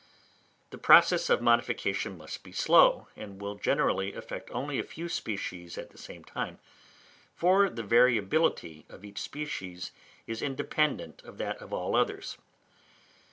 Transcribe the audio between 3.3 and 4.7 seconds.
will generally affect